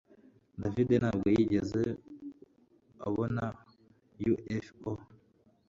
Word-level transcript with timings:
David 0.61 0.89
ntabwo 1.01 1.27
yigeze 1.35 1.81
abona 3.07 3.43
UFO 4.31 4.91